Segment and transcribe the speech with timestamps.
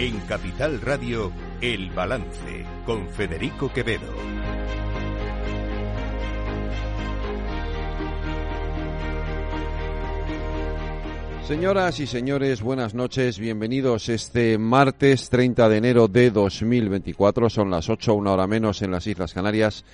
[0.00, 4.06] En Capital Radio, El Balance, con Federico Quevedo.
[11.48, 17.88] Señoras y señores, buenas noches, bienvenidos este martes 30 de enero de 2024, son las
[17.88, 19.84] 8, una hora menos en las Islas Canarias.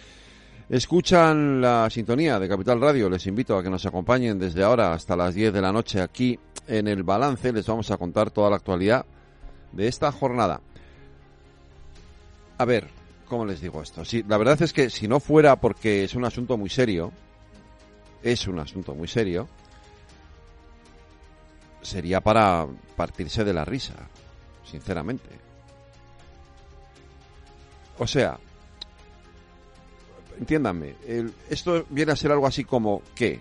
[0.69, 5.17] Escuchan la sintonía de Capital Radio, les invito a que nos acompañen desde ahora hasta
[5.17, 8.57] las 10 de la noche aquí en el balance, les vamos a contar toda la
[8.57, 9.07] actualidad
[9.75, 10.61] de esta jornada.
[12.59, 12.89] A ver,
[13.29, 14.05] ¿cómo les digo esto?
[14.05, 17.13] Sí, la verdad es que si no fuera porque es un asunto muy serio,
[18.23, 19.49] es un asunto muy serio,
[21.83, 22.67] sería para
[22.97, 23.95] partirse de la risa,
[24.65, 25.29] sinceramente.
[27.99, 28.39] O sea,
[30.39, 30.95] entiéndanme,
[31.51, 33.41] esto viene a ser algo así como que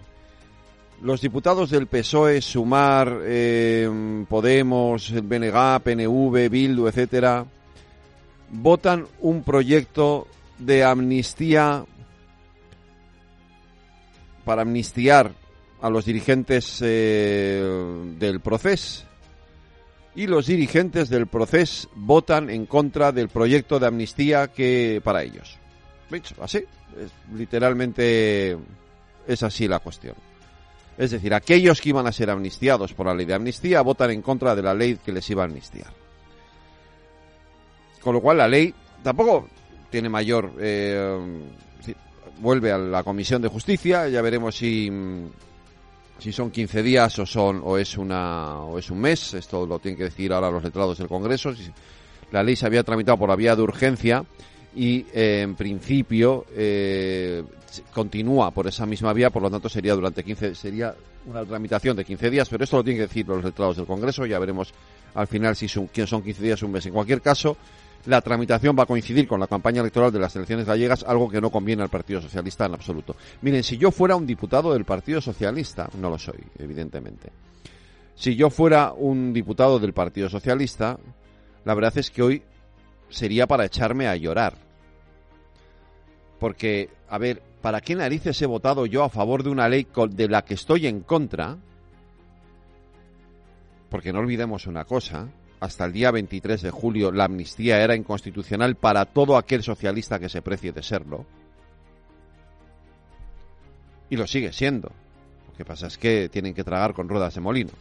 [1.04, 7.46] los diputados del PSOE, Sumar, eh, Podemos, BNG, PNV, Bildu, etcétera,
[8.50, 11.84] votan un proyecto de amnistía
[14.46, 15.34] para amnistiar
[15.82, 17.62] a los dirigentes eh,
[18.18, 19.06] del proceso
[20.16, 25.58] y los dirigentes del proceso votan en contra del proyecto de amnistía que para ellos.
[26.40, 28.58] Así, es, literalmente
[29.28, 30.16] es así la cuestión.
[30.98, 34.22] Es decir, aquellos que iban a ser amnistiados por la ley de amnistía votan en
[34.22, 35.92] contra de la ley que les iba a amnistiar.
[38.02, 39.48] Con lo cual la ley tampoco
[39.90, 40.54] tiene mayor...
[40.60, 41.20] Eh,
[42.40, 44.92] vuelve a la Comisión de Justicia, ya veremos si
[46.20, 49.80] si son 15 días o son o es una o es un mes, esto lo
[49.80, 51.54] tienen que decir ahora los letrados del Congreso.
[52.32, 54.24] La ley se había tramitado por la vía de urgencia
[54.76, 57.44] y eh, en principio eh,
[57.94, 60.96] continúa por esa misma vía, por lo tanto sería durante 15 sería
[61.26, 64.26] una tramitación de 15 días, pero esto lo tienen que decir los letrados del Congreso,
[64.26, 64.74] ya veremos
[65.16, 66.86] al final si son, son 15 días o un mes.
[66.86, 67.56] En cualquier caso,
[68.06, 71.40] la tramitación va a coincidir con la campaña electoral de las elecciones gallegas, algo que
[71.40, 73.16] no conviene al Partido Socialista en absoluto.
[73.42, 77.30] Miren, si yo fuera un diputado del Partido Socialista, no lo soy, evidentemente.
[78.16, 81.00] Si yo fuera un diputado del Partido Socialista,
[81.66, 82.44] la verdad es que hoy
[83.14, 84.56] sería para echarme a llorar.
[86.40, 90.28] Porque, a ver, ¿para qué narices he votado yo a favor de una ley de
[90.28, 91.58] la que estoy en contra?
[93.90, 95.30] Porque no olvidemos una cosa,
[95.60, 100.28] hasta el día 23 de julio la amnistía era inconstitucional para todo aquel socialista que
[100.28, 101.26] se precie de serlo.
[104.10, 104.92] Y lo sigue siendo.
[105.48, 107.72] Lo que pasa es que tienen que tragar con ruedas de molino.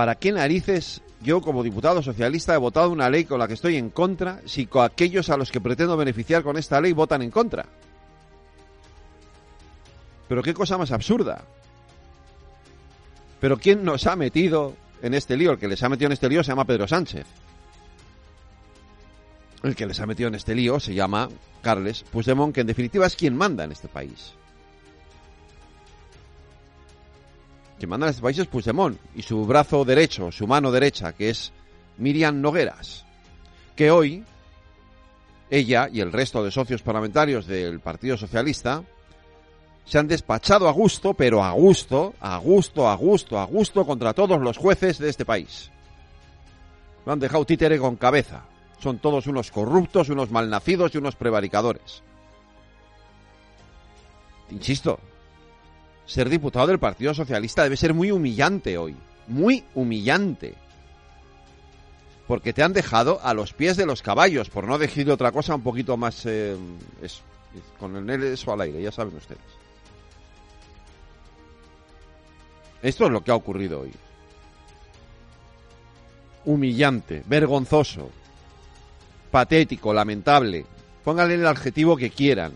[0.00, 3.76] ¿Para qué narices yo como diputado socialista he votado una ley con la que estoy
[3.76, 7.66] en contra si aquellos a los que pretendo beneficiar con esta ley votan en contra?
[10.26, 11.44] Pero qué cosa más absurda.
[13.40, 15.50] Pero ¿quién nos ha metido en este lío.
[15.50, 17.26] El que les ha metido en este lío se llama Pedro Sánchez.
[19.62, 21.28] El que les ha metido en este lío se llama
[21.60, 24.32] Carles Puigdemont, que en definitiva es quien manda en este país.
[27.80, 31.30] Quien manda en este país es Puigdemont y su brazo derecho, su mano derecha, que
[31.30, 31.50] es
[31.96, 33.06] Miriam Nogueras,
[33.74, 34.22] que hoy
[35.48, 38.84] ella y el resto de socios parlamentarios del Partido Socialista
[39.86, 44.12] se han despachado a gusto, pero a gusto, a gusto, a gusto, a gusto contra
[44.12, 45.70] todos los jueces de este país.
[47.06, 48.42] Lo han dejado títere con cabeza.
[48.78, 52.02] Son todos unos corruptos, unos malnacidos y unos prevaricadores.
[54.50, 55.00] Insisto,
[56.10, 58.96] ser diputado del Partido Socialista debe ser muy humillante hoy.
[59.28, 60.54] Muy humillante.
[62.26, 65.54] Porque te han dejado a los pies de los caballos, por no decir otra cosa
[65.54, 66.26] un poquito más...
[66.26, 66.56] Eh,
[67.78, 69.40] con el eso al aire, ya saben ustedes.
[72.82, 73.92] Esto es lo que ha ocurrido hoy.
[76.44, 78.10] Humillante, vergonzoso,
[79.30, 80.66] patético, lamentable.
[81.04, 82.52] Pónganle el adjetivo que quieran.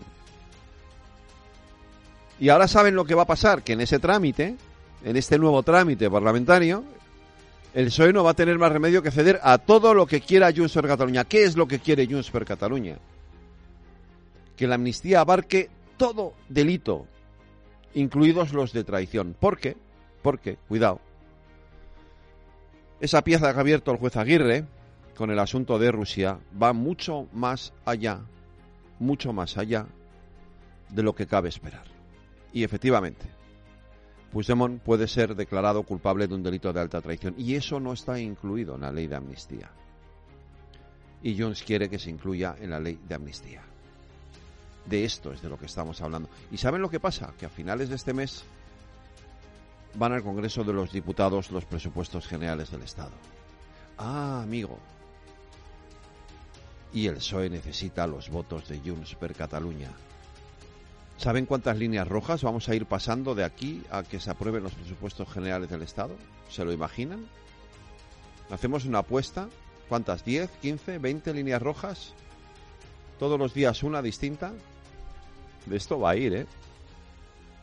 [2.39, 4.55] Y ahora saben lo que va a pasar, que en ese trámite,
[5.03, 6.83] en este nuevo trámite parlamentario,
[7.73, 10.51] el PSOE no va a tener más remedio que ceder a todo lo que quiera
[10.55, 11.25] Junts per Cataluña.
[11.25, 12.97] ¿Qué es lo que quiere Junts per Cataluña?
[14.55, 17.05] Que la amnistía abarque todo delito,
[17.93, 19.35] incluidos los de traición.
[19.37, 19.75] ¿Por qué?
[20.21, 20.99] Porque, cuidado,
[22.99, 24.65] esa pieza que ha abierto el juez Aguirre
[25.15, 28.21] con el asunto de Rusia va mucho más allá,
[28.99, 29.85] mucho más allá
[30.89, 31.94] de lo que cabe esperar.
[32.55, 33.25] Y efectivamente,
[34.31, 38.17] Puigdemont puede ser declarado culpable de un delito de alta traición y eso no está
[38.17, 39.69] incluido en la ley de amnistía.
[41.21, 43.61] Y Jones quiere que se incluya en la ley de amnistía.
[44.85, 46.29] De esto es de lo que estamos hablando.
[46.49, 47.33] ¿Y saben lo que pasa?
[47.37, 48.45] Que a finales de este mes
[49.95, 53.11] van al Congreso de los Diputados los presupuestos generales del Estado.
[53.97, 54.79] Ah, amigo.
[56.93, 59.91] Y el PSOE necesita los votos de Junts per Cataluña.
[61.17, 64.73] ¿Saben cuántas líneas rojas vamos a ir pasando de aquí a que se aprueben los
[64.73, 66.15] presupuestos generales del Estado?
[66.49, 67.25] ¿Se lo imaginan?
[68.49, 69.47] Hacemos una apuesta.
[69.87, 70.25] ¿Cuántas?
[70.25, 72.13] ¿10, 15, 20 líneas rojas?
[73.17, 74.51] Todos los días una distinta.
[75.65, 76.45] De esto va a ir, ¿eh?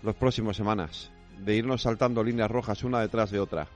[0.02, 1.10] Los próximos semanas.
[1.38, 3.69] De irnos saltando líneas rojas una detrás de otra.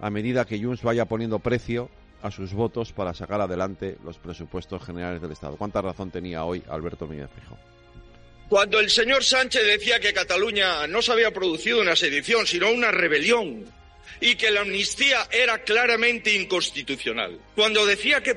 [0.00, 1.88] A medida que Junts vaya poniendo precio
[2.22, 5.56] a sus votos para sacar adelante los presupuestos generales del Estado.
[5.56, 7.56] ¿Cuánta razón tenía hoy Alberto Núñez Fijo?
[8.50, 12.90] Cuando el señor Sánchez decía que Cataluña no se había producido una sedición, sino una
[12.90, 13.64] rebelión,
[14.20, 17.38] y que la amnistía era claramente inconstitucional.
[17.54, 18.36] Cuando decía que,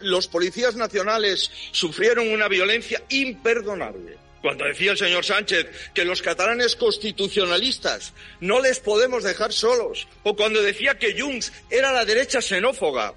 [0.00, 4.18] los policías nacionales sufrieron una violencia imperdonable.
[4.42, 10.08] Cuando decía el señor Sánchez que los catalanes constitucionalistas no les podemos dejar solos.
[10.24, 13.14] O cuando decía que Junts era la derecha xenófoba.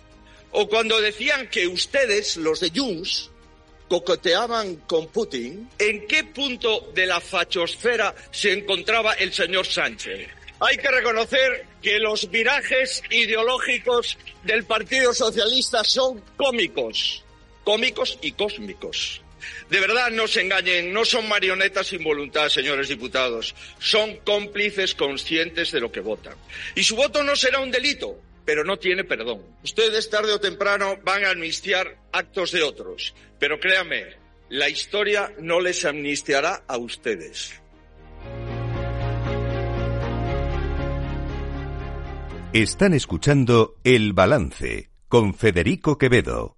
[0.51, 3.31] O cuando decían que ustedes, los de Junts,
[3.87, 10.29] coqueteaban con Putin, ¿en qué punto de la fachosfera se encontraba el señor Sánchez?
[10.59, 17.23] Hay que reconocer que los virajes ideológicos del Partido Socialista son cómicos,
[17.63, 19.21] cómicos y cósmicos.
[19.69, 23.53] De verdad, no se engañen, no son marionetas sin voluntad, señores diputados.
[23.79, 26.35] Son cómplices conscientes de lo que votan.
[26.75, 29.41] Y su voto no será un delito, pero no tiene perdón.
[29.63, 34.15] Ustedes tarde o temprano van a amnistiar actos de otros, pero créanme,
[34.49, 37.61] la historia no les amnistiará a ustedes.
[42.53, 46.54] Están escuchando El Balance con Federico Quevedo.